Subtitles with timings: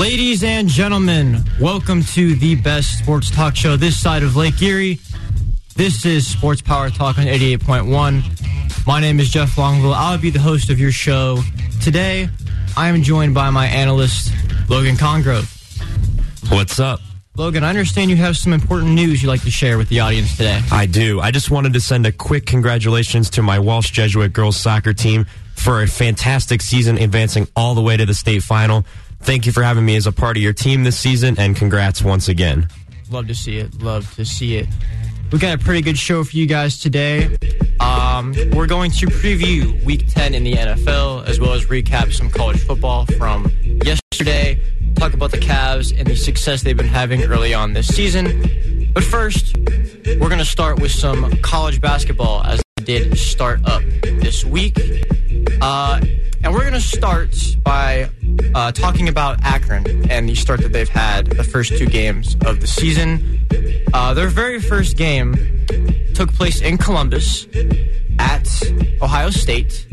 [0.00, 4.98] Ladies and gentlemen, welcome to the best sports talk show this side of Lake Erie.
[5.76, 8.86] This is Sports Power Talk on 88.1.
[8.86, 9.92] My name is Jeff Longville.
[9.92, 11.42] I'll be the host of your show.
[11.82, 12.30] Today,
[12.78, 14.32] I am joined by my analyst,
[14.70, 15.44] Logan Congrove.
[16.50, 17.00] What's up?
[17.36, 20.34] Logan, I understand you have some important news you'd like to share with the audience
[20.34, 20.62] today.
[20.72, 21.20] I do.
[21.20, 25.26] I just wanted to send a quick congratulations to my Walsh Jesuit girls soccer team
[25.56, 28.86] for a fantastic season, advancing all the way to the state final.
[29.22, 32.02] Thank you for having me as a part of your team this season, and congrats
[32.02, 32.68] once again.
[33.10, 33.82] Love to see it.
[33.82, 34.66] Love to see it.
[35.30, 37.36] We got a pretty good show for you guys today.
[37.78, 42.30] Um, we're going to preview Week 10 in the NFL, as well as recap some
[42.30, 43.50] college football from
[43.84, 44.58] yesterday.
[44.96, 48.90] Talk about the Cavs and the success they've been having early on this season.
[48.92, 53.82] But first, we're going to start with some college basketball, as they did start up
[54.02, 54.76] this week.
[55.60, 56.00] Uh,
[56.42, 58.10] and we're going to start by
[58.54, 62.60] uh, talking about Akron and the start that they've had the first two games of
[62.60, 63.46] the season.
[63.92, 65.34] Uh, their very first game
[66.14, 67.46] took place in Columbus
[68.18, 68.48] at
[69.02, 69.86] Ohio State.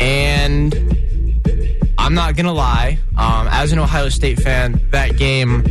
[0.00, 0.74] And
[1.98, 5.66] I'm not going to lie, um, as an Ohio State fan, that game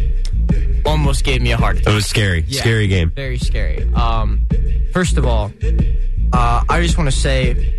[0.86, 1.92] almost gave me a heart attack.
[1.92, 2.46] It was scary.
[2.48, 3.10] Yeah, Scary game.
[3.12, 3.84] Very scary.
[3.94, 4.42] Um,
[4.94, 5.52] first of all,
[6.34, 7.76] uh, I just want to say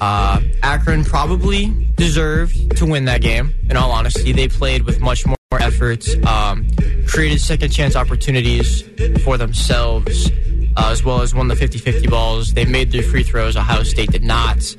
[0.00, 3.54] uh, Akron probably deserved to win that game.
[3.68, 6.66] In all honesty, they played with much more effort, um,
[7.06, 8.82] created second chance opportunities
[9.24, 10.30] for themselves,
[10.76, 12.54] uh, as well as won the 50 50 balls.
[12.54, 13.56] They made their free throws.
[13.56, 14.74] Ohio State did not.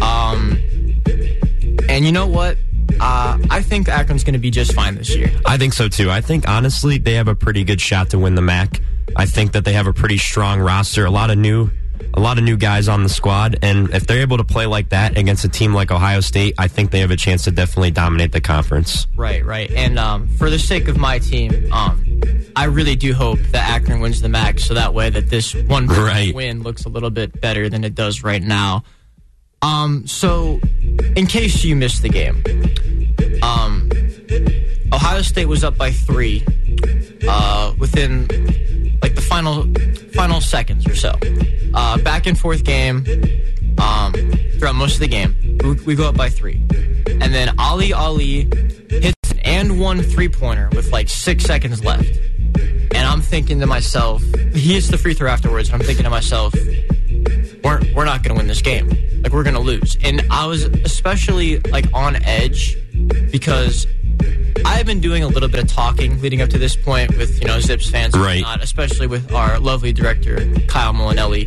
[0.00, 0.58] Um,
[1.88, 2.58] and you know what?
[3.00, 5.30] Uh, I think Akron's going to be just fine this year.
[5.46, 6.10] I think so too.
[6.10, 8.80] I think honestly they have a pretty good shot to win the MAC.
[9.16, 11.70] I think that they have a pretty strong roster, a lot of new
[12.14, 14.90] a lot of new guys on the squad and if they're able to play like
[14.90, 17.90] that against a team like Ohio State, I think they have a chance to definitely
[17.90, 19.06] dominate the conference.
[19.16, 19.70] Right, right.
[19.70, 22.04] And um, for the sake of my team, um,
[22.54, 25.86] I really do hope that Akron wins the MAC so that way that this one
[25.88, 26.34] Right.
[26.34, 28.84] win looks a little bit better than it does right now.
[29.62, 30.60] Um, so,
[31.16, 32.42] in case you missed the game,
[33.42, 33.88] um,
[34.92, 36.44] Ohio State was up by three
[37.28, 38.26] uh, within
[39.02, 39.66] like the final
[40.14, 41.14] final seconds or so.
[41.74, 43.04] Uh, back and forth game
[43.78, 44.12] um,
[44.58, 45.58] throughout most of the game.
[45.62, 46.62] We, we go up by three,
[47.06, 48.48] and then Ali Ali
[48.88, 52.08] hits an and one three pointer with like six seconds left,
[52.94, 55.68] and I'm thinking to myself, he hits the free throw afterwards.
[55.68, 56.54] And I'm thinking to myself,
[57.64, 58.88] we're we're not to win this game.
[59.22, 59.96] Like we're to lose.
[60.02, 62.76] And I was especially like on edge
[63.30, 63.86] because
[64.64, 67.46] I've been doing a little bit of talking leading up to this point with you
[67.46, 68.42] know Zips fans, Right.
[68.42, 70.36] whatnot, especially with our lovely director
[70.68, 71.46] Kyle Molinelli.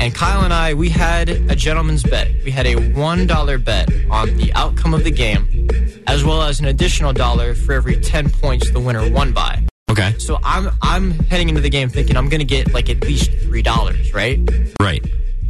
[0.00, 2.28] And Kyle and I, we had a gentleman's bet.
[2.44, 5.68] We had a one dollar bet on the outcome of the game,
[6.06, 9.66] as well as an additional dollar for every ten points the winner won by.
[9.90, 10.14] Okay.
[10.18, 13.62] So I'm I'm heading into the game thinking I'm gonna get like at least three
[13.62, 14.40] dollars, right?
[14.80, 15.04] Right.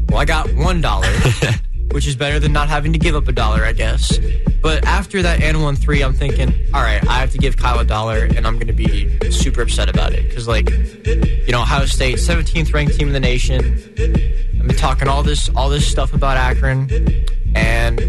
[0.08, 1.08] Well, I got one dollar,
[1.94, 4.18] which is better than not having to give up a dollar, I guess.
[4.60, 7.78] But after that and one three, I'm thinking, all right, I have to give Kyle
[7.78, 11.62] a dollar, and I'm going to be super upset about it because, like, you know,
[11.62, 13.80] Ohio State, 17th ranked team in the nation.
[14.58, 16.90] I've been talking all this all this stuff about Akron,
[17.54, 18.00] and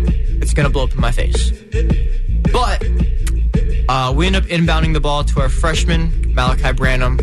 [0.42, 1.52] it's going to blow up in my face.
[2.52, 2.84] But
[3.88, 7.20] uh, we end up inbounding the ball to our freshman, Malachi Branham,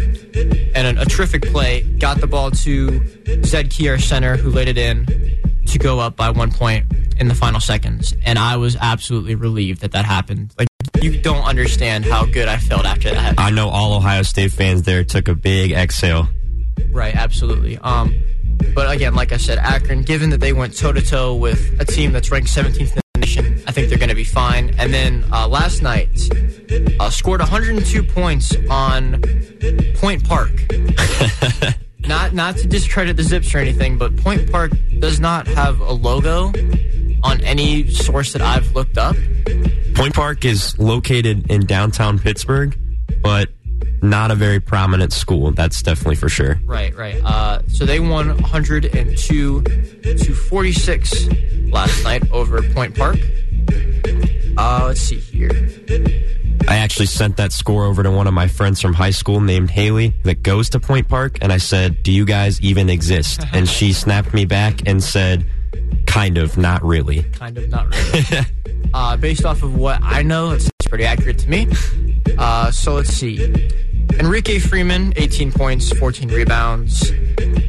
[0.77, 1.83] and a, a terrific play.
[1.83, 6.17] Got the ball to Zed Key, our center, who laid it in to go up
[6.17, 6.87] by one point
[7.19, 8.15] in the final seconds.
[8.25, 10.55] And I was absolutely relieved that that happened.
[10.59, 10.69] Like,
[11.01, 13.39] you don't understand how good I felt after that.
[13.39, 16.29] I know all Ohio State fans there took a big exhale.
[16.91, 17.79] Right, absolutely.
[17.79, 18.15] Um,
[18.75, 21.85] but again, like I said, Akron, given that they went toe to toe with a
[21.85, 24.75] team that's ranked 17th in the nation, I think they're going to be fine.
[24.79, 26.29] And then uh, last night,
[27.01, 29.23] uh, scored 102 points on
[29.97, 30.53] Point Park.
[32.07, 35.93] not not to discredit the Zips or anything, but Point Park does not have a
[35.93, 36.53] logo
[37.23, 39.17] on any source that I've looked up.
[39.95, 42.77] Point Park is located in downtown Pittsburgh,
[43.23, 43.51] but
[44.03, 45.53] not a very prominent school.
[45.53, 46.61] That's definitely for sure.
[46.65, 47.21] Right, right.
[47.25, 51.29] Uh, so they won 102 to 46
[51.71, 53.19] last night over Point Park.
[54.57, 55.51] Uh, let's see here.
[56.69, 59.71] I actually sent that score over to one of my friends from high school named
[59.71, 63.43] Haley that goes to Point Park, and I said, Do you guys even exist?
[63.53, 65.47] And she snapped me back and said,
[66.07, 67.23] Kind of, not really.
[67.23, 68.47] Kind of, not really.
[68.95, 71.67] uh, based off of what I know, it's, pretty accurate to me.
[72.37, 73.71] Uh, so let's see.
[74.19, 77.11] Enrique Freeman, 18 points, 14 rebounds.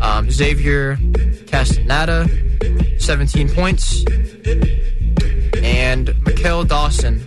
[0.02, 0.98] Um, Xavier
[1.48, 2.28] Castaneda,
[3.00, 4.04] 17 points.
[5.62, 7.20] And Mikael Dawson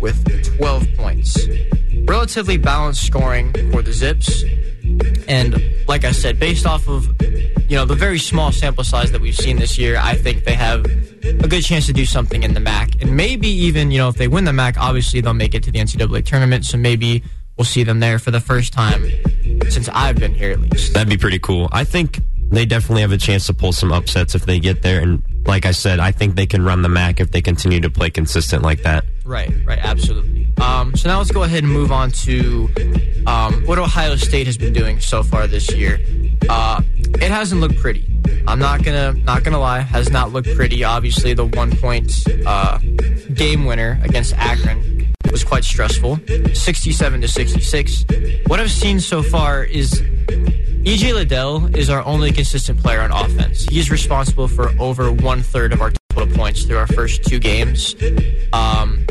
[0.00, 1.38] with 12 points.
[2.04, 4.44] Relatively balanced scoring for the Zips.
[5.28, 7.06] And like I said, based off of
[7.70, 10.54] you know the very small sample size that we've seen this year, I think they
[10.54, 10.84] have
[11.22, 14.16] a good chance to do something in the MAC, and maybe even you know if
[14.16, 16.64] they win the MAC, obviously they'll make it to the NCAA tournament.
[16.64, 17.22] So maybe
[17.56, 19.04] we'll see them there for the first time
[19.68, 20.94] since I've been here at least.
[20.94, 21.68] That'd be pretty cool.
[21.70, 22.20] I think
[22.50, 25.00] they definitely have a chance to pull some upsets if they get there.
[25.00, 27.90] And like I said, I think they can run the MAC if they continue to
[27.90, 29.04] play consistent like that.
[29.24, 30.48] Right, right, absolutely.
[30.60, 32.68] Um, so now let's go ahead and move on to
[33.26, 36.00] um, what Ohio State has been doing so far this year.
[36.48, 36.82] Uh,
[37.14, 38.06] it hasn't looked pretty.
[38.46, 40.82] I'm not gonna not gonna lie, has not looked pretty.
[40.82, 42.12] Obviously, the one point
[42.46, 42.78] uh,
[43.34, 46.18] game winner against Akron was quite stressful,
[46.52, 48.04] 67 to 66.
[48.46, 50.02] What I've seen so far is
[50.84, 53.64] EJ Liddell is our only consistent player on offense.
[53.64, 57.94] He's responsible for over one third of our total points through our first two games.
[58.54, 59.04] Um,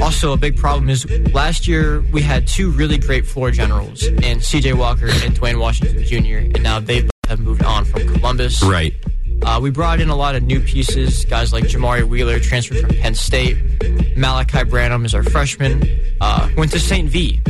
[0.00, 1.04] also, a big problem is
[1.34, 6.02] last year we had two really great floor generals in CJ Walker and Duane Washington
[6.02, 8.62] Jr., and now they have moved on from Columbus.
[8.62, 8.94] Right.
[9.42, 12.96] Uh, we brought in a lot of new pieces, guys like Jamari Wheeler, transferred from
[12.96, 14.16] Penn State.
[14.16, 15.82] Malachi Branham is our freshman.
[16.22, 17.10] Uh, went to St.
[17.10, 17.42] V.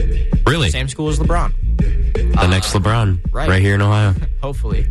[0.46, 0.70] Really?
[0.70, 1.52] Same school as LeBron.
[1.76, 3.20] The uh, next LeBron.
[3.32, 3.48] Right.
[3.48, 4.14] right here in Ohio.
[4.42, 4.86] Hopefully.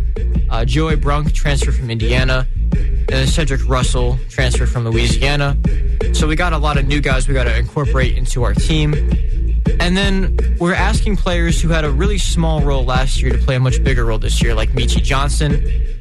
[0.50, 2.48] Uh, Joey Brunk transferred from Indiana.
[3.08, 5.58] And then Cedric Russell transferred from Louisiana.
[6.14, 8.94] So we got a lot of new guys we got to incorporate into our team.
[9.80, 13.56] And then we're asking players who had a really small role last year to play
[13.56, 15.56] a much bigger role this year, like Meechie Johnson.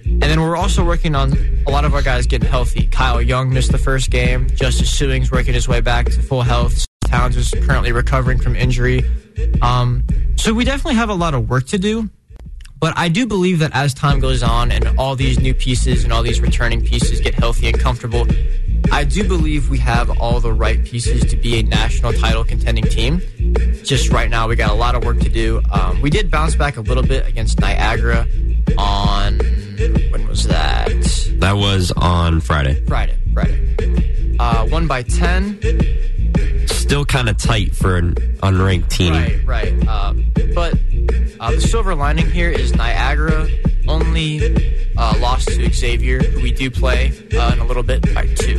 [0.05, 1.33] And then we're also working on
[1.67, 2.87] a lot of our guys getting healthy.
[2.87, 4.49] Kyle Young missed the first game.
[4.55, 6.87] Justice Sueing's working his way back to full health.
[7.05, 9.05] Towns is currently recovering from injury.
[9.63, 10.05] Um,
[10.37, 12.11] so we definitely have a lot of work to do.
[12.81, 16.13] But I do believe that as time goes on and all these new pieces and
[16.13, 18.27] all these returning pieces get healthy and comfortable,
[18.93, 22.85] I do believe we have all the right pieces to be a national title contending
[22.85, 23.23] team.
[23.85, 25.63] Just right now, we got a lot of work to do.
[25.73, 28.27] Um, we did bounce back a little bit against Niagara
[28.77, 29.39] on
[30.11, 30.91] when was that?
[31.41, 32.85] That was on Friday.
[32.87, 34.37] Friday, Friday.
[34.39, 35.59] Uh, won by ten
[36.85, 39.15] still kind of tight for an unranked team.
[39.15, 39.89] Right, right.
[39.89, 40.75] Um, but
[41.41, 43.49] uh, the silver lining here is Niagara
[43.89, 44.55] only
[44.99, 48.59] uh, lost to Xavier, who we do play uh, in a little bit by two.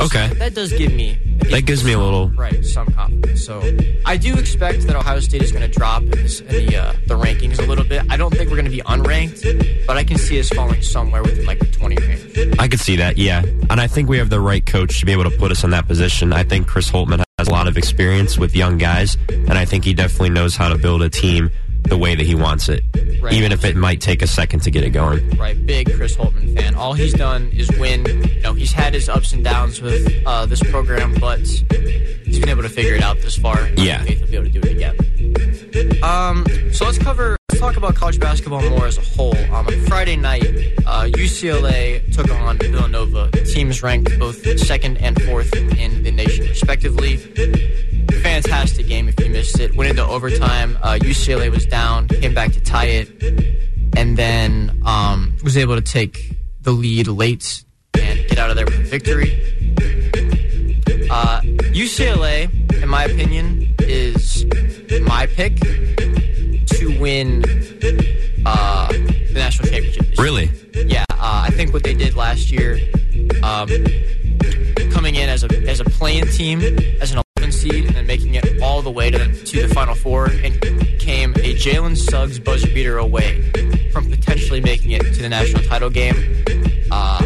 [0.00, 1.18] Okay, so that does give me
[1.50, 3.44] that gives me a little right some confidence.
[3.44, 3.62] So
[4.06, 6.92] I do expect that Ohio State is going to drop in, this, in the uh,
[7.06, 8.02] the rankings a little bit.
[8.10, 11.22] I don't think we're going to be unranked, but I can see us falling somewhere
[11.22, 12.56] within like the twenty range.
[12.58, 15.12] I could see that, yeah, and I think we have the right coach to be
[15.12, 16.32] able to put us in that position.
[16.32, 19.84] I think Chris Holtmann has a lot of experience with young guys, and I think
[19.84, 21.50] he definitely knows how to build a team
[21.84, 22.84] the way that he wants it,
[23.20, 23.32] right.
[23.32, 25.28] even if it might take a second to get it going.
[25.36, 26.74] Right, big Chris Holtmann fan.
[26.74, 28.06] All he's done is win.
[28.06, 32.48] You know, he's had his ups and downs with uh, this program, but he's been
[32.48, 33.68] able to figure it out this far.
[33.76, 36.02] Yeah, he'll be able to do it again.
[36.02, 37.36] Um, so let's cover.
[37.50, 39.36] Let's talk about college basketball more as a whole.
[39.52, 40.44] Um, on Friday night,
[40.86, 43.30] uh, UCLA took on Villanova.
[43.44, 47.16] Teams ranked both second and fourth in the nation, respectively
[48.20, 49.74] fantastic game if you missed it.
[49.74, 50.78] Went into overtime.
[50.82, 53.22] Uh, UCLA was down, came back to tie it,
[53.96, 57.64] and then um, was able to take the lead late
[57.98, 59.32] and get out of there with a victory.
[61.10, 61.40] Uh,
[61.72, 64.44] UCLA, in my opinion, is
[65.02, 67.42] my pick to win
[68.46, 70.18] uh, the national championship.
[70.18, 70.50] Really?
[70.86, 72.78] Yeah, uh, I think what they did last year,
[73.42, 73.68] um,
[74.92, 76.60] coming in as a as a play-in team,
[77.00, 77.18] as an
[77.60, 80.58] seed and then making it all the way to, to the Final Four and
[80.98, 83.42] came a Jalen Suggs buzzer beater away
[83.92, 86.16] from potentially making it to the national title game.
[86.90, 87.20] Uh,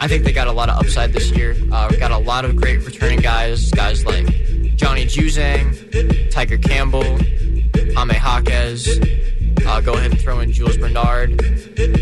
[0.00, 1.56] I think they got a lot of upside this year.
[1.70, 4.26] Uh, got a lot of great returning guys, guys like
[4.76, 7.04] Johnny Juzang, Tiger Campbell,
[7.94, 8.98] Jaime Jaquez.
[9.66, 11.40] Uh, go ahead and throw in Jules Bernard.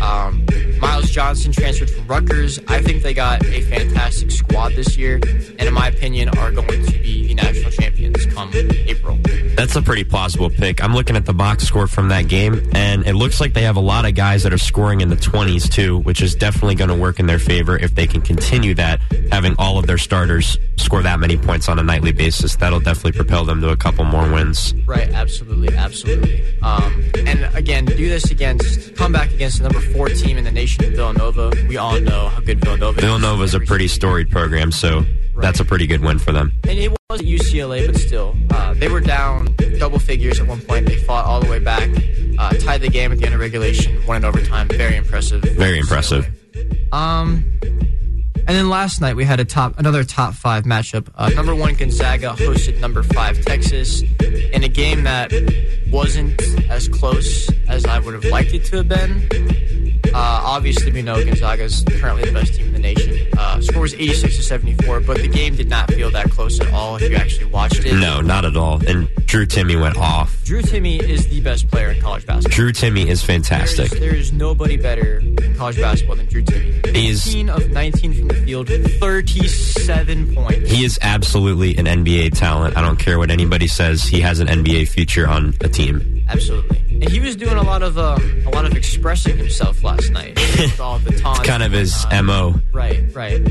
[0.01, 0.45] Um,
[0.79, 2.59] Myles Johnson transferred from Rutgers.
[2.67, 6.85] I think they got a fantastic squad this year, and in my opinion, are going
[6.85, 9.17] to be the national champions come April.
[9.55, 10.83] That's a pretty plausible pick.
[10.83, 13.75] I'm looking at the box score from that game, and it looks like they have
[13.75, 16.89] a lot of guys that are scoring in the 20s too, which is definitely going
[16.89, 20.59] to work in their favor if they can continue that, having all of their starters
[20.77, 22.55] score that many points on a nightly basis.
[22.55, 24.73] That'll definitely propel them to a couple more wins.
[24.85, 26.43] Right, absolutely, absolutely.
[26.61, 30.51] Um, and again, do this against, come back against the number four team in the
[30.51, 31.51] nation, Villanova.
[31.67, 33.53] We all know how good Villanova Villanova is.
[33.53, 35.03] a pretty storied program, so
[35.37, 35.43] right.
[35.43, 36.51] that's a pretty good win for them.
[36.67, 40.85] And it was UCLA, but still, uh, they were down double figures at one point.
[40.87, 41.89] They fought all the way back,
[42.37, 44.67] uh, tied the game at the end of regulation, won in overtime.
[44.67, 45.41] Very impressive.
[45.43, 46.27] Very impressive.
[46.91, 47.45] Um,
[48.47, 51.07] And then last night we had a top another top five matchup.
[51.15, 55.33] Uh, number one Gonzaga hosted number five Texas in a game that
[55.91, 59.27] wasn't as close as I would have liked it to have been.
[60.13, 63.27] Uh, obviously, we know Gonzaga is currently the best team in the nation.
[63.37, 66.71] Uh, score was 86 to 74, but the game did not feel that close at
[66.73, 67.93] all if you actually watched it.
[67.93, 68.85] No, not at all.
[68.87, 70.43] And Drew Timme went off.
[70.45, 72.55] Drew Timme is the best player in college basketball.
[72.55, 73.89] Drew Timme is fantastic.
[73.91, 76.95] There's, there's nobody better in college basketball than Drew Timme.
[76.95, 80.71] He's 18 of 19 from the field, 37 points.
[80.71, 82.77] he is absolutely an NBA talent.
[82.77, 84.03] I don't care what anybody says.
[84.03, 86.25] He has an NBA future on a team.
[86.29, 86.77] Absolutely.
[86.99, 90.35] And he was doing a lot of um, a lot of expressing himself last night.
[90.59, 92.25] with all the taunts Kind of his whatnot.
[92.25, 92.55] mo.
[92.73, 93.41] Right, right.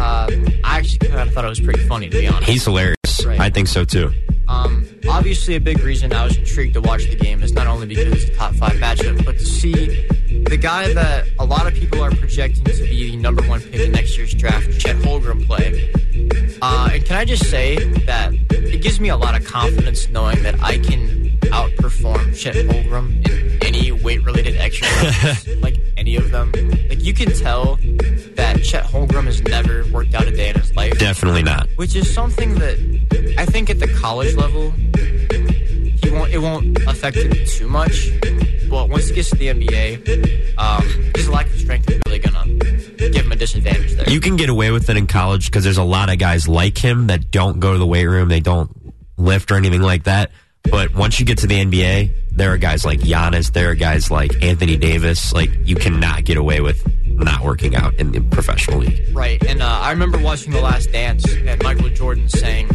[0.00, 0.30] Uh,
[0.64, 2.48] I actually kind of thought it was pretty funny, to be honest.
[2.50, 2.96] He's hilarious.
[3.24, 3.38] Right.
[3.40, 4.12] I think so too.
[4.48, 7.86] Um, obviously, a big reason I was intrigued to watch the game is not only
[7.86, 10.06] because it's a top five matchup, but to see
[10.44, 13.74] the guy that a lot of people are projecting to be the number one pick
[13.80, 15.92] in next year's draft, Chet Holmgren, play.
[16.62, 20.42] Uh, and can I just say that it gives me a lot of confidence knowing
[20.42, 26.52] that I can outperform Chet Holmgren in any weight-related exercise, like any of them.
[26.88, 27.76] Like you can tell
[28.36, 31.68] that Chet Holmgren has never worked out a day in his life Definitely not.
[31.76, 37.16] which is something that I think at the college level he won't it won't affect
[37.16, 38.10] him too much.
[38.70, 40.82] But once he gets to the NBA, um,
[41.16, 42.44] his lack of strength is really gonna
[42.98, 44.08] give him a disadvantage there.
[44.10, 46.76] You can get away with it in college because there's a lot of guys like
[46.76, 48.70] him that don't go to the weight room, they don't
[49.16, 50.30] lift or anything like that.
[50.64, 54.10] But once you get to the NBA, there are guys like Giannis, there are guys
[54.10, 55.32] like Anthony Davis.
[55.32, 56.86] Like you cannot get away with
[57.24, 59.02] not working out in the professional league.
[59.14, 62.68] right, and uh, I remember watching The Last Dance and Michael Jordan saying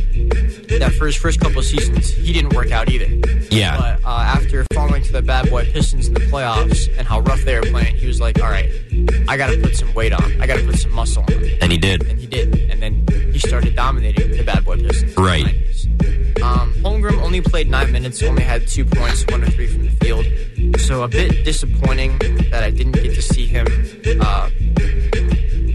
[0.69, 3.07] that for his first couple of seasons he didn't work out either.
[3.51, 3.77] Yeah.
[3.77, 7.41] But uh, after falling to the bad boy Pistons in the playoffs and how rough
[7.43, 8.71] they were playing, he was like, "All right,
[9.27, 10.41] I got to put some weight on.
[10.41, 12.03] I got to put some muscle on." And he did.
[12.07, 12.55] and he did.
[12.71, 15.15] And then he started dominating the bad boy Pistons.
[15.17, 15.45] Right.
[16.41, 19.91] Um, Holmgren only played nine minutes, only had two points, one or three from the
[19.91, 20.25] field.
[20.93, 22.19] So a bit disappointing
[22.51, 23.65] that I didn't get to see him
[24.21, 24.47] uh,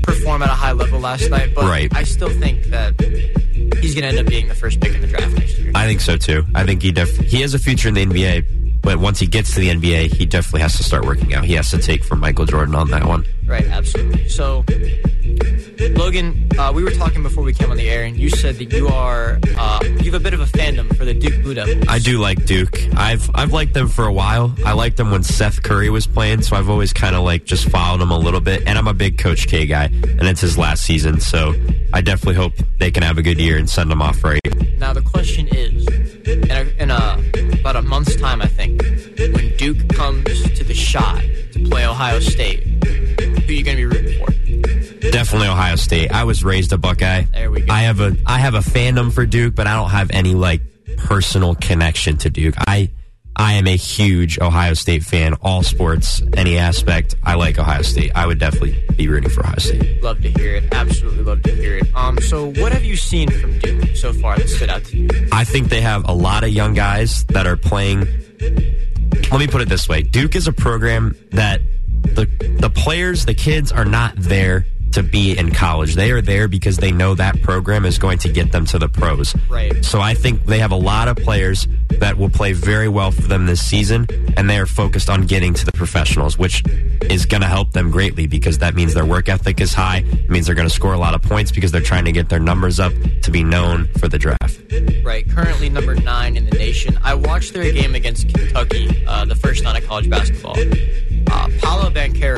[0.04, 1.56] perform at a high level last night.
[1.56, 1.92] But Right.
[1.92, 2.94] I still think that
[3.80, 5.72] he's going to end up being the first pick in the draft next year.
[5.74, 6.46] I think so too.
[6.54, 9.52] I think he def- he has a future in the NBA, but once he gets
[9.54, 11.44] to the NBA, he definitely has to start working out.
[11.44, 13.24] He has to take from Michael Jordan on that one.
[13.44, 14.28] Right, absolutely.
[14.28, 14.64] So,
[15.80, 18.72] Logan, uh, we were talking before we came on the air, and you said that
[18.72, 21.84] you are uh, you have a bit of a fandom for the Duke Blue Devils.
[21.88, 22.78] I do like Duke.
[22.96, 24.54] I've I've liked them for a while.
[24.64, 27.68] I liked them when Seth Curry was playing, so I've always kind of like just
[27.68, 28.64] followed them a little bit.
[28.66, 31.54] And I'm a big Coach K guy, and it's his last season, so
[31.92, 34.40] I definitely hope they can have a good year and send them off right.
[34.78, 35.86] Now the question is,
[36.26, 38.82] in, a, in a, about a month's time, I think,
[39.18, 42.67] when Duke comes to the Schott to play Ohio State,
[45.18, 46.12] Definitely Ohio State.
[46.12, 47.22] I was raised a Buckeye.
[47.22, 47.72] There we go.
[47.74, 50.62] I have a I have a fandom for Duke, but I don't have any like
[50.96, 52.54] personal connection to Duke.
[52.56, 52.90] I
[53.34, 55.34] I am a huge Ohio State fan.
[55.42, 58.12] All sports, any aspect, I like Ohio State.
[58.14, 60.00] I would definitely be rooting for Ohio State.
[60.04, 60.72] Love to hear it.
[60.72, 61.92] Absolutely love to hear it.
[61.96, 65.08] Um, so what have you seen from Duke so far that stood out to you?
[65.32, 68.06] I think they have a lot of young guys that are playing.
[69.32, 71.60] Let me put it this way: Duke is a program that
[72.04, 72.26] the
[72.60, 75.94] the players, the kids, are not there to be in college.
[75.94, 78.88] They are there because they know that program is going to get them to the
[78.88, 79.34] pros.
[79.48, 79.84] Right.
[79.84, 81.66] So I think they have a lot of players
[82.00, 85.54] that will play very well for them this season, and they are focused on getting
[85.54, 86.62] to the professionals, which
[87.02, 89.98] is going to help them greatly because that means their work ethic is high.
[90.06, 92.28] It means they're going to score a lot of points because they're trying to get
[92.28, 92.92] their numbers up
[93.22, 94.60] to be known for the draft.
[95.04, 96.98] Right, currently number nine in the nation.
[97.02, 100.56] I watched their game against Kentucky, uh, the first night of college basketball.
[100.58, 102.37] Uh, Paolo Banchero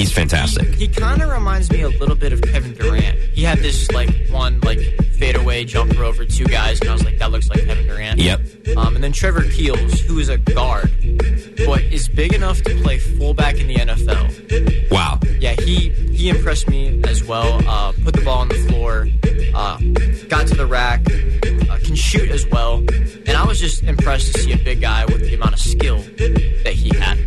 [0.00, 0.66] He's fantastic.
[0.76, 3.18] He kind of reminds me a little bit of Kevin Durant.
[3.34, 4.78] He had this like one like
[5.12, 8.18] fadeaway jumper over two guys, and I was like, that looks like Kevin Durant.
[8.18, 8.40] Yep.
[8.78, 10.90] Um, and then Trevor Keels, who is a guard,
[11.66, 14.90] but is big enough to play fullback in the NFL.
[14.90, 15.20] Wow.
[15.38, 17.60] Yeah, he he impressed me as well.
[17.68, 19.06] Uh, put the ball on the floor,
[19.54, 19.76] uh,
[20.28, 21.02] got to the rack,
[21.68, 25.04] uh, can shoot as well, and I was just impressed to see a big guy
[25.04, 27.18] with the amount of skill that he had.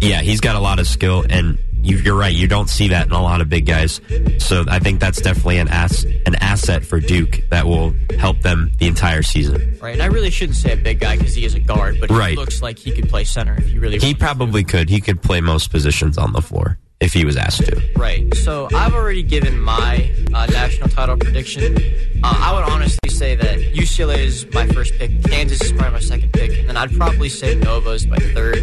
[0.00, 1.58] Yeah, he's got a lot of skill, and
[1.94, 2.34] you're right.
[2.34, 4.00] You don't see that in a lot of big guys.
[4.38, 8.72] So I think that's definitely an ass an asset for Duke that will help them
[8.78, 9.78] the entire season.
[9.80, 12.10] Right, and I really shouldn't say a big guy because he is a guard, but
[12.10, 12.36] he Right.
[12.36, 13.98] looks like he could play center if he really.
[13.98, 14.88] He probably could.
[14.88, 17.72] He could play most positions on the floor if he was asked to.
[17.72, 17.92] to.
[17.96, 18.34] Right.
[18.36, 21.76] So I've already given my uh, national title prediction.
[22.24, 26.00] Uh, I would honestly say that UCLA is my first pick, Kansas is probably my
[26.00, 28.58] second pick, and then I'd probably say Nova is my third.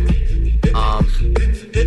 [0.76, 1.08] Um,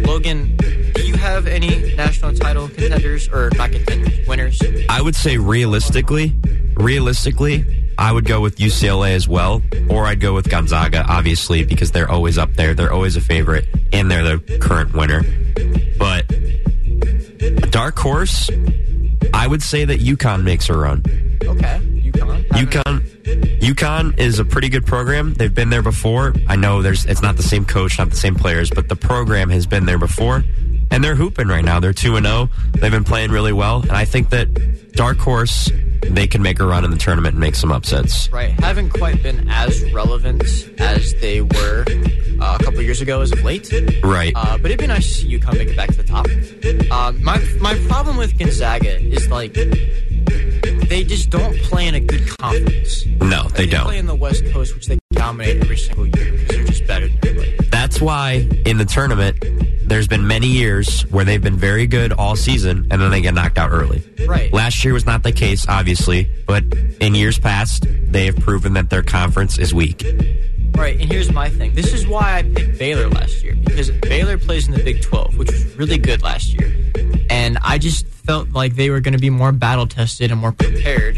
[0.04, 4.62] Logan, do you have any national title contenders or not contenders, winners?
[4.88, 6.34] I would say realistically,
[6.74, 7.64] realistically,
[7.98, 12.10] I would go with UCLA as well, or I'd go with Gonzaga, obviously, because they're
[12.10, 12.74] always up there.
[12.74, 15.22] They're always a favorite, and they're the current winner.
[15.98, 16.26] But
[17.70, 18.50] dark horse,
[19.32, 21.02] I would say that UConn makes a run.
[21.42, 22.48] Okay, UConn.
[22.48, 25.34] UConn, UConn is a pretty good program.
[25.34, 26.34] They've been there before.
[26.46, 29.50] I know there's it's not the same coach, not the same players, but the program
[29.50, 30.44] has been there before,
[30.90, 31.80] and they're hooping right now.
[31.80, 32.48] They're two and zero.
[32.72, 35.70] They've been playing really well, and I think that dark horse
[36.02, 38.30] they can make a run in the tournament and make some upsets.
[38.30, 40.44] Right, haven't quite been as relevant
[40.78, 41.84] as they were
[42.40, 43.72] uh, a couple years ago as of late.
[44.04, 44.32] Right.
[44.36, 46.26] Uh, but it'd be nice to see UConn make it back to the top.
[46.92, 49.56] Um, my my problem with Gonzaga is like
[50.96, 53.04] they just don't play in a good conference.
[53.20, 53.84] No, they, they don't.
[53.84, 57.08] play in the West Coast, which they dominate every single year because they're just better
[57.08, 57.68] than everybody.
[57.68, 59.36] That's why in the tournament,
[59.86, 63.34] there's been many years where they've been very good all season and then they get
[63.34, 64.02] knocked out early.
[64.26, 64.50] Right.
[64.54, 66.64] Last year was not the case, obviously, but
[66.98, 70.02] in years past, they have proven that their conference is weak.
[70.74, 71.74] Right, and here's my thing.
[71.74, 75.36] This is why I picked Baylor last year because Baylor plays in the Big 12,
[75.36, 76.85] which was really good last year.
[77.30, 80.52] And I just felt like they were going to be more battle tested and more
[80.52, 81.16] prepared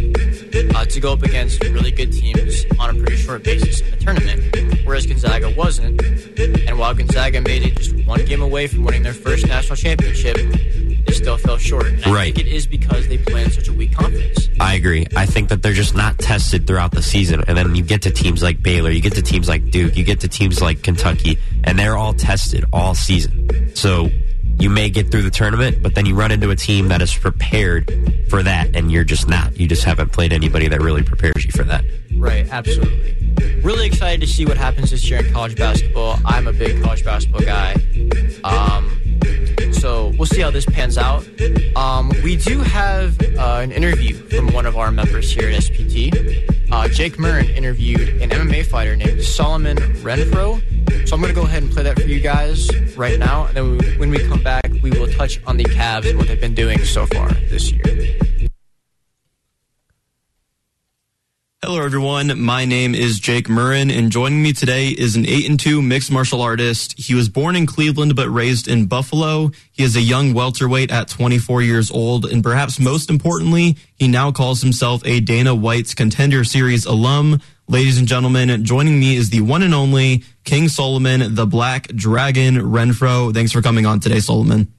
[0.74, 3.96] uh, to go up against really good teams on a pretty short basis in the
[3.96, 6.00] tournament, whereas Gonzaga wasn't.
[6.38, 10.36] And while Gonzaga made it just one game away from winning their first national championship,
[10.36, 11.86] they still fell short.
[11.86, 12.34] And I Right.
[12.34, 14.48] think it is because they play in such a weak conference.
[14.60, 15.06] I agree.
[15.16, 17.42] I think that they're just not tested throughout the season.
[17.48, 20.04] And then you get to teams like Baylor, you get to teams like Duke, you
[20.04, 23.70] get to teams like Kentucky, and they're all tested all season.
[23.74, 24.10] So
[24.58, 27.14] you may get through the tournament, but then you run into a team that is
[27.14, 27.90] prepared
[28.28, 29.56] for that, and you're just not.
[29.58, 31.84] You just haven't played anybody that really prepares you for that.
[32.16, 33.16] Right, absolutely.
[33.62, 36.18] Really excited to see what happens this year in college basketball.
[36.24, 37.74] I'm a big college basketball guy.
[38.42, 38.98] Um,
[39.72, 41.26] so we'll see how this pans out.
[41.76, 46.57] Um, we do have uh, an interview from one of our members here at SPT.
[46.70, 50.60] Uh, Jake Murren interviewed an MMA fighter named Solomon Renfro.
[51.08, 53.46] So I'm going to go ahead and play that for you guys right now.
[53.46, 56.28] And then we, when we come back, we will touch on the Cavs and what
[56.28, 58.27] they've been doing so far this year.
[61.64, 62.40] Hello, everyone.
[62.40, 66.08] My name is Jake Murren, and joining me today is an 8 and 2 mixed
[66.08, 66.94] martial artist.
[66.96, 69.50] He was born in Cleveland but raised in Buffalo.
[69.72, 74.30] He is a young welterweight at 24 years old, and perhaps most importantly, he now
[74.30, 77.40] calls himself a Dana White's Contender Series alum.
[77.66, 82.54] Ladies and gentlemen, joining me is the one and only King Solomon, the Black Dragon
[82.54, 83.34] Renfro.
[83.34, 84.72] Thanks for coming on today, Solomon.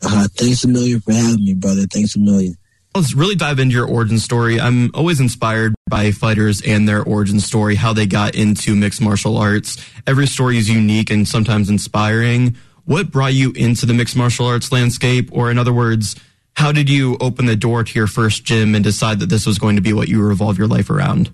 [0.00, 1.82] Uh, thanks a million for having me, brother.
[1.82, 2.56] Thanks a million.
[2.96, 4.58] Let's really dive into your origin story.
[4.58, 9.36] I'm always inspired by fighters and their origin story, how they got into mixed martial
[9.36, 9.76] arts.
[10.06, 12.56] Every story is unique and sometimes inspiring.
[12.86, 15.28] What brought you into the mixed martial arts landscape?
[15.30, 16.16] Or, in other words,
[16.54, 19.58] how did you open the door to your first gym and decide that this was
[19.58, 21.30] going to be what you revolve your life around?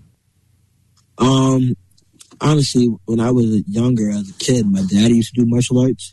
[1.18, 1.76] Um,
[2.40, 6.12] honestly, when I was younger as a kid, my dad used to do martial arts,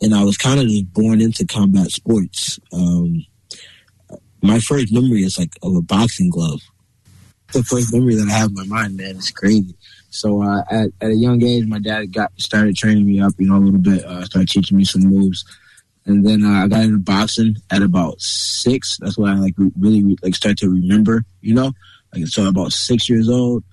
[0.00, 2.60] and I was kind of just born into combat sports.
[2.72, 3.24] Um,
[4.42, 6.60] my first memory is like of a boxing glove.
[7.52, 9.74] The first memory that I have in my mind, man, it's crazy.
[10.10, 13.48] So uh, at, at a young age, my dad got started training me up, you
[13.48, 14.04] know, a little bit.
[14.04, 15.44] Uh, started teaching me some moves,
[16.06, 18.98] and then uh, I got into boxing at about six.
[19.00, 21.72] That's when I like really like start to remember, you know,
[22.14, 23.64] like so about six years old.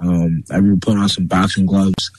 [0.00, 2.10] Um, I remember putting on some boxing gloves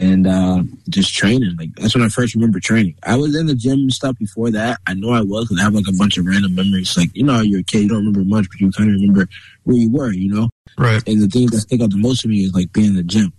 [0.00, 1.54] and uh, just training.
[1.58, 2.96] Like that's when I first remember training.
[3.04, 4.80] I was in the gym and stuff before that.
[4.86, 6.96] I know I was because I have like a bunch of random memories.
[6.96, 9.28] Like you know, you're a kid, you don't remember much, but you kind of remember
[9.64, 10.10] where you were.
[10.12, 11.02] You know, Right.
[11.06, 13.02] and the things that stick out the most to me is like being in the
[13.02, 13.32] gym.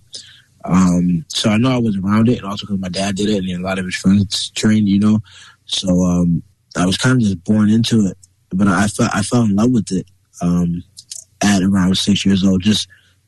[0.63, 3.37] Um, so I know I was around it, and also because my dad did it,
[3.43, 4.87] and a lot of his friends trained.
[4.87, 5.19] You know,
[5.65, 6.43] so um,
[6.77, 8.17] I was kind of just born into it.
[8.53, 10.05] But I fell I fell in love with it
[10.41, 10.83] um,
[11.41, 12.61] at around six years old.
[12.61, 12.87] Just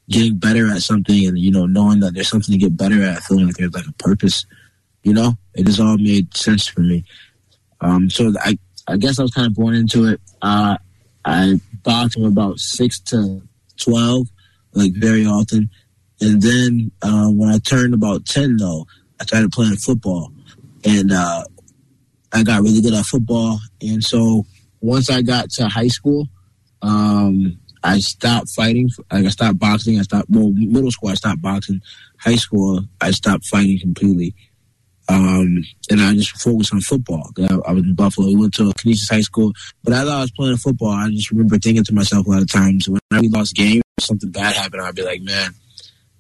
[0.10, 3.24] getting better at something, and you know, knowing that there's something to get better at,
[3.24, 4.46] feeling like there's like a purpose.
[5.04, 7.04] You know, it just all made sense for me.
[7.82, 10.22] Um, so I I guess I was kind of born into it.
[10.42, 10.78] Uh,
[11.26, 13.42] I boxed from about six to
[13.78, 14.28] twelve,
[14.74, 15.70] like very often.
[16.22, 18.86] And then uh, when I turned about ten, though,
[19.20, 20.32] I started playing football,
[20.86, 21.44] and uh,
[22.32, 23.60] I got really good at football.
[23.82, 24.46] And so
[24.82, 26.28] once I got to high school,
[26.82, 28.90] um, I stopped fighting.
[29.12, 30.00] Like I stopped boxing.
[30.00, 30.30] I stopped.
[30.30, 31.82] Well, middle school I stopped boxing.
[32.20, 34.36] High school I stopped fighting completely.
[35.10, 37.30] Um, and I just focused on football.
[37.38, 38.28] I, I was in Buffalo.
[38.28, 39.52] We went to Canisius High School,
[39.84, 42.50] but as I was playing football, I just remember thinking to myself a lot of
[42.50, 45.52] times when we lost games, something bad happened, I'd be like, man,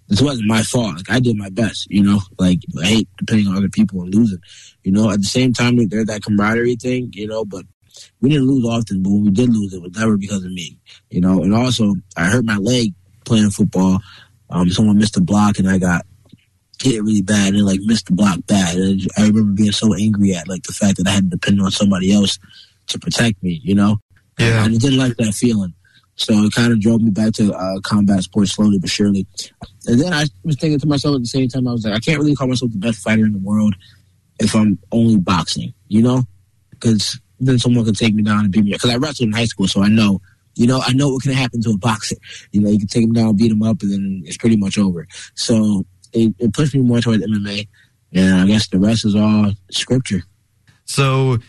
[0.10, 0.98] this wasn't my fault.
[0.98, 2.20] Like I did my best, you know.
[2.38, 4.40] Like I hate depending on other people and losing,
[4.84, 5.10] you know.
[5.10, 7.46] At the same time, there's that camaraderie thing, you know.
[7.46, 7.66] But
[8.22, 10.78] we didn't lose often, but when we did lose, it was never because of me,
[11.10, 11.44] you know.
[11.44, 12.94] And also, I hurt my leg
[13.26, 14.00] playing football.
[14.50, 16.06] Um, someone missed a block, and I got
[16.82, 18.76] hit really bad and like missed the block bad.
[18.76, 21.62] And I remember being so angry at like the fact that I had to depend
[21.62, 22.38] on somebody else
[22.88, 23.98] to protect me, you know.
[24.40, 24.66] Yeah.
[24.66, 25.74] And I didn't like that feeling.
[26.16, 29.26] So it kind of drove me back to uh, combat sports slowly but surely.
[29.88, 32.00] And then I was thinking to myself at the same time, I was like, I
[32.00, 33.76] can't really call myself the best fighter in the world
[34.40, 36.24] if I'm only boxing, you know?
[36.70, 38.72] Because then someone can take me down and beat me.
[38.72, 40.22] Because I wrestled in high school, so I know,
[40.56, 42.16] you know, I know what can happen to a boxer.
[42.52, 44.78] You know, you can take him down, beat him up, and then it's pretty much
[44.78, 45.08] over.
[45.36, 47.68] So it, it pushed me more towards MMA.
[48.14, 50.22] And I guess the rest is all scripture.
[50.86, 51.40] So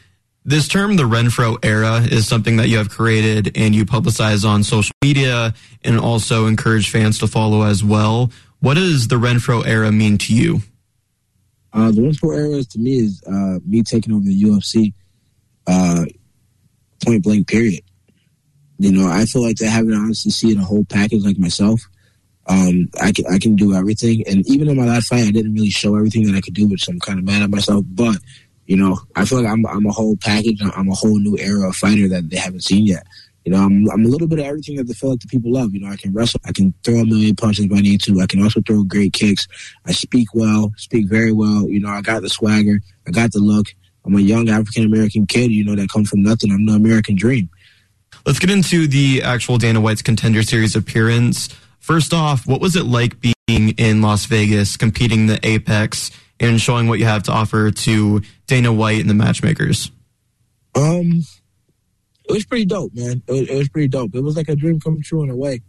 [0.44, 4.62] this term, the Renfro era, is something that you have created and you publicize on
[4.62, 8.30] social media and also encourage fans to follow as well.
[8.60, 10.60] What does the Renfro era mean to you?
[11.72, 14.94] Uh, the Renfro era to me is uh, me taking over the UFC
[15.66, 16.04] uh,
[17.04, 17.82] point blank period.
[18.78, 21.80] You know, I feel like they haven't honestly seen a whole package like myself.
[22.46, 25.54] Um, I can I can do everything, and even in my last fight, I didn't
[25.54, 27.84] really show everything that I could do, which I'm kind of mad at myself.
[27.88, 28.16] But
[28.66, 30.60] you know, I feel like I'm I'm a whole package.
[30.62, 33.06] I'm a whole new era of fighter that they haven't seen yet.
[33.44, 35.52] You know, I'm I'm a little bit of everything that they feel like the people
[35.52, 35.74] love.
[35.74, 38.20] You know, I can wrestle, I can throw a million punches if I need to.
[38.20, 39.46] I can also throw great kicks.
[39.86, 41.68] I speak well, speak very well.
[41.68, 43.68] You know, I got the swagger, I got the look.
[44.04, 45.50] I'm a young African American kid.
[45.50, 46.50] You know, that comes from nothing.
[46.50, 47.48] I'm the American dream.
[48.26, 51.48] Let's get into the actual Dana White's Contender Series appearance.
[51.80, 56.88] First off, what was it like being in Las Vegas, competing the Apex, and showing
[56.88, 59.90] what you have to offer to Dana White and the matchmakers?
[60.74, 61.22] Um,
[62.24, 63.22] it was pretty dope, man.
[63.26, 64.14] It was, it was pretty dope.
[64.14, 65.60] It was like a dream come true in a way.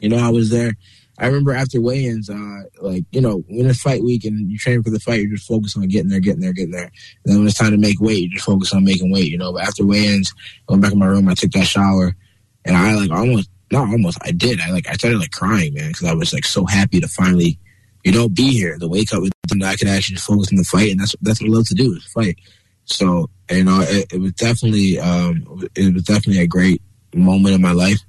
[0.00, 0.74] You know, I was there.
[1.20, 4.82] I remember after weigh-ins, uh, like you know, when it's fight week and you train
[4.82, 6.84] for the fight, you're just focused on getting there, getting there, getting there.
[6.84, 6.92] And
[7.24, 9.30] then when it's time to make weight, you just focus on making weight.
[9.30, 10.32] You know, but after weigh-ins,
[10.68, 12.16] I went back in my room, I took that shower,
[12.64, 14.60] and I like almost, not almost, I did.
[14.60, 17.58] I like, I started like crying, man, because I was like so happy to finally,
[18.02, 20.90] you know, be here, to wake up with I could actually focus on the fight,
[20.90, 22.38] and that's that's what I love to do is fight.
[22.84, 26.80] So you know, it, it was definitely, um, it was definitely a great
[27.14, 28.00] moment in my life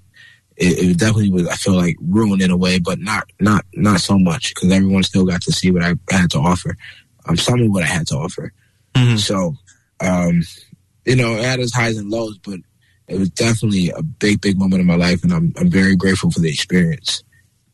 [0.61, 1.47] it, it, definitely was.
[1.47, 5.03] I feel like ruined in a way, but not not not so much because everyone
[5.03, 6.77] still got to see what I had to offer.
[7.27, 8.53] Um, some of what I had to offer.
[8.95, 9.17] Mm-hmm.
[9.17, 9.55] So,
[9.99, 10.43] um,
[11.05, 12.59] you know, it had its highs and lows, but
[13.07, 16.31] it was definitely a big, big moment in my life, and I'm I'm very grateful
[16.31, 17.23] for the experience.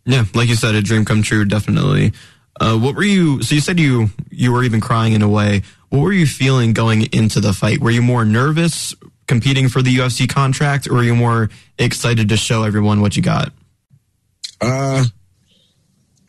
[0.05, 2.13] Yeah, like you said, a dream come true, definitely.
[2.59, 3.43] Uh, what were you?
[3.43, 5.63] So you said you you were even crying in a way.
[5.89, 7.79] What were you feeling going into the fight?
[7.79, 8.95] Were you more nervous?
[9.27, 13.21] Competing for the UFC contract, or are you more excited to show everyone what you
[13.21, 13.51] got?
[14.61, 15.03] Uh,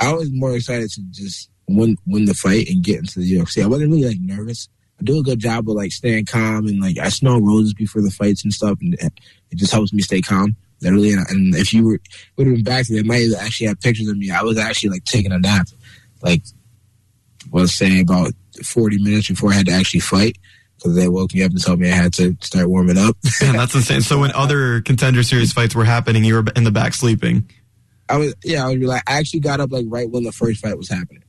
[0.00, 3.62] I was more excited to just win win the fight and get into the UFC.
[3.62, 4.68] I wasn't really like nervous.
[5.00, 8.02] I do a good job of like staying calm and like I smell roses before
[8.02, 10.56] the fights and stuff, and it just helps me stay calm.
[10.80, 12.00] Literally, and if you were
[12.36, 14.30] would have been back there, might have actually have pictures of me.
[14.30, 15.68] I was actually like taking a nap,
[16.22, 16.42] like
[17.50, 18.32] was saying about
[18.64, 20.36] forty minutes before I had to actually fight
[20.78, 23.16] because they woke me up and told me I had to start warming up.
[23.42, 24.00] yeah, that's insane.
[24.00, 27.50] So when other contender series fights were happening, you were in the back sleeping.
[28.08, 30.60] I was, yeah, I was like, I actually got up like right when the first
[30.60, 31.24] fight was happening.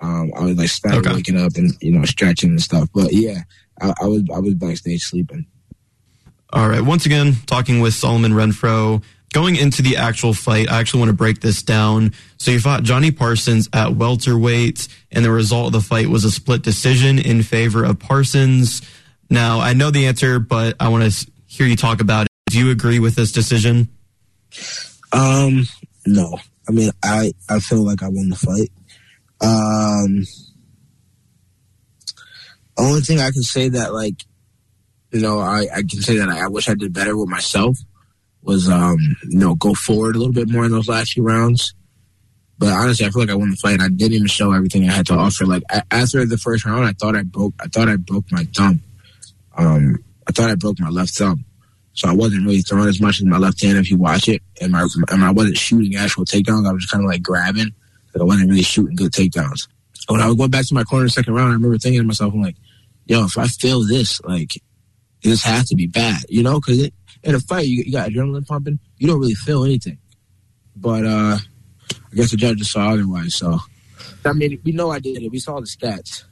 [0.00, 1.14] Um, I was like started okay.
[1.14, 2.88] waking up and you know stretching and stuff.
[2.94, 3.42] But yeah,
[3.80, 5.46] I, I was I was backstage sleeping.
[6.52, 6.80] All right.
[6.80, 9.02] Once again, talking with Solomon Renfro.
[9.32, 12.14] Going into the actual fight, I actually want to break this down.
[12.38, 16.30] So you fought Johnny Parsons at welterweight, and the result of the fight was a
[16.30, 18.80] split decision in favor of Parsons.
[19.28, 22.28] Now, I know the answer, but I want to hear you talk about it.
[22.50, 23.88] Do you agree with this decision?
[25.12, 25.66] Um,
[26.06, 26.38] no.
[26.66, 28.72] I mean, I, I feel like I won the fight.
[29.40, 30.24] Um,
[32.78, 34.24] only thing I can say that, like,
[35.12, 37.78] you know, I, I can say that I, I wish I did better with myself
[38.42, 38.98] was um,
[39.28, 41.74] you know go forward a little bit more in those last few rounds.
[42.58, 43.80] But honestly, I feel like I won the fight.
[43.80, 45.46] I didn't even show everything I had to offer.
[45.46, 47.54] Like after the first round, I thought I broke.
[47.60, 48.80] I thought I broke my thumb.
[49.56, 51.44] Um, I thought I broke my left thumb.
[51.92, 54.40] So I wasn't really throwing as much as my left hand if you watch it,
[54.60, 56.68] and my and I wasn't shooting actual takedowns.
[56.68, 57.74] I was just kind of like grabbing,
[58.12, 59.66] but I wasn't really shooting good takedowns.
[60.08, 62.40] When I going back to my corner second round, I remember thinking to myself, I'm
[62.40, 62.56] like,
[63.06, 64.50] yo, if I fail this, like,
[65.22, 66.60] this has to be bad, you know?
[66.60, 66.90] Because
[67.22, 68.78] in a fight, you, you got adrenaline pumping.
[68.96, 69.98] You don't really feel anything.
[70.76, 71.38] But uh,
[71.90, 73.34] I guess the judges saw otherwise.
[73.34, 73.58] So,
[74.24, 75.30] I mean, we know I did it.
[75.30, 76.24] We saw the stats.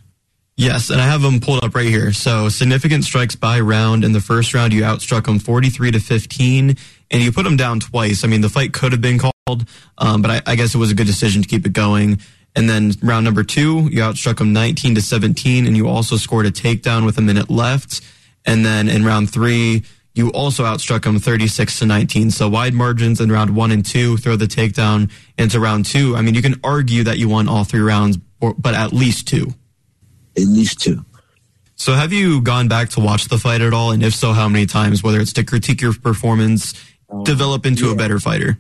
[0.59, 2.13] Yes, and I have them pulled up right here.
[2.15, 4.05] So, significant strikes by round.
[4.05, 6.77] In the first round, you outstruck him 43 to 15,
[7.11, 8.25] and you put him down twice.
[8.25, 9.69] I mean, the fight could have been called.
[9.99, 12.21] um, but I, I guess it was a good decision to keep it going.
[12.57, 16.47] And then round number two, you outstruck him 19 to 17, and you also scored
[16.47, 18.01] a takedown with a minute left.
[18.47, 22.31] And then in round three, you also outstruck him 36 to 19.
[22.31, 26.17] So wide margins in round one and two, throw the takedown into round two.
[26.17, 29.53] I mean, you can argue that you won all three rounds, but at least two.
[30.39, 31.05] At least two.
[31.75, 33.93] So have you gone back to watch the fight at all?
[33.93, 36.73] And if so, how many times, whether it's to critique your performance,
[37.11, 37.93] um, develop into yeah.
[37.93, 38.59] a better fighter?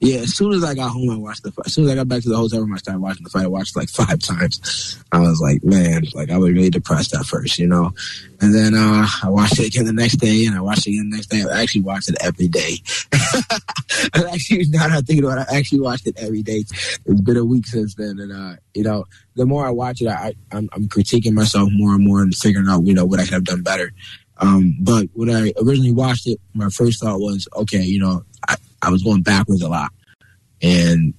[0.00, 1.66] Yeah, as soon as I got home, I watched the fight.
[1.66, 3.44] As soon as I got back to the hotel room, I started watching the fight.
[3.44, 4.98] I watched like five times.
[5.12, 7.92] I was like, man, like I was really depressed at first, you know.
[8.40, 11.10] And then uh, I watched it again the next day, and I watched it again
[11.10, 11.44] the next day.
[11.44, 12.78] I actually watched it every day.
[13.12, 16.64] I actually, now that I think about it, I actually watched it every day.
[17.04, 19.04] It's been a week since then, and uh, you know,
[19.36, 22.68] the more I watch it, I, I'm, I'm critiquing myself more and more and figuring
[22.68, 23.92] out, you know, what I could have done better.
[24.38, 28.56] Um, but when I originally watched it, my first thought was, okay, you know, I,
[28.82, 29.92] I was going backwards a lot.
[30.62, 31.14] And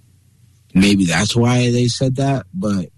[0.73, 2.45] maybe that's why they said that.
[2.53, 2.89] But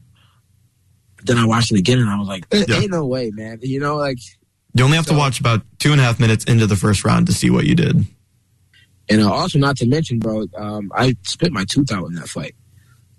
[1.24, 2.80] then I watched it again and I was like, yeah.
[2.80, 3.60] ain't no way, man.
[3.62, 4.18] You know, like.
[4.76, 7.06] You only have so, to watch about two and a half minutes into the first
[7.06, 8.06] round to see what you did.
[9.10, 12.28] And uh, also, not to mention, bro, um, I spit my tooth out in that
[12.28, 12.56] fight.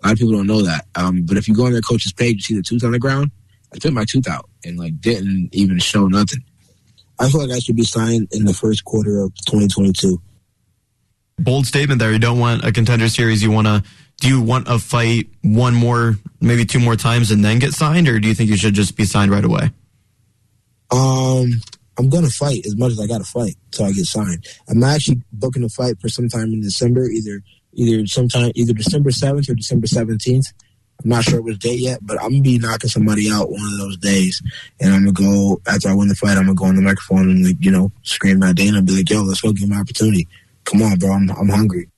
[0.03, 0.87] A lot of people don't know that.
[0.97, 2.99] Um, but if you go on their coach's page, you see the tooth on the
[2.99, 3.31] ground.
[3.73, 6.43] I spit my tooth out and like didn't even show nothing.
[7.19, 10.21] I feel like I should be signed in the first quarter of 2022
[11.39, 12.13] bold statement there.
[12.13, 13.43] You don't want a contender series.
[13.43, 13.83] You want to.
[14.21, 18.09] Do you want a fight one more, maybe two more times, and then get signed,
[18.09, 19.71] or do you think you should just be signed right away?
[20.91, 21.61] Um,
[21.99, 24.47] I'm gonna fight as much as I gotta fight till I get signed.
[24.69, 27.43] I'm actually booking a fight for sometime in December, either
[27.73, 30.47] either sometime either December seventh or December seventeenth.
[31.03, 33.79] I'm not sure which date yet, but I'm gonna be knocking somebody out one of
[33.79, 34.41] those days,
[34.81, 36.37] and I'm gonna go after I win the fight.
[36.37, 38.97] I'm gonna go on the microphone and like you know scream my day and be
[38.97, 40.29] like, "Yo, let's go get my opportunity."
[40.65, 41.91] Come on, bro, I'm, I'm hungry.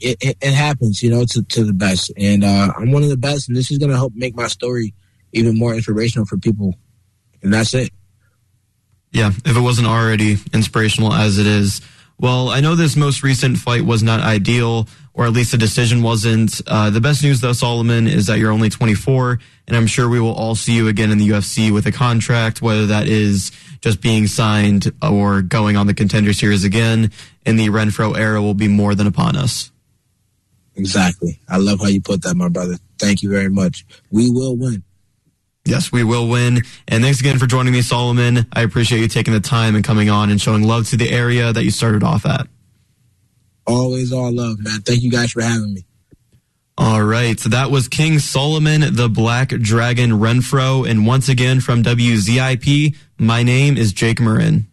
[0.00, 2.12] It, it, it, happens, you know, to, to the best.
[2.16, 4.48] And uh, I'm one of the best, and this is going to help make my
[4.48, 4.94] story
[5.32, 6.74] even more inspirational for people.
[7.42, 7.90] And that's it.
[9.12, 11.80] Yeah, if it wasn't already inspirational as it is.
[12.18, 16.02] Well, I know this most recent fight was not ideal, or at least the decision
[16.02, 16.60] wasn't.
[16.66, 20.20] Uh, the best news, though, Solomon, is that you're only 24, and I'm sure we
[20.20, 23.52] will all see you again in the UFC with a contract, whether that is
[23.84, 27.12] just being signed or going on the contender series again
[27.46, 29.72] in the Renfro era will be more than upon us.
[30.76, 31.40] Exactly.
[31.48, 32.76] I love how you put that, my brother.
[32.98, 33.86] Thank you very much.
[34.10, 34.84] We will win.
[35.66, 36.62] Yes, we will win.
[36.88, 38.46] And thanks again for joining me, Solomon.
[38.52, 41.52] I appreciate you taking the time and coming on and showing love to the area
[41.52, 42.48] that you started off at.
[43.66, 44.82] Always all love, man.
[44.82, 45.86] Thank you guys for having me.
[46.76, 47.38] All right.
[47.38, 50.88] So that was King Solomon, the Black Dragon Renfro.
[50.88, 54.66] And once again from WZIP, my name is Jake Marin.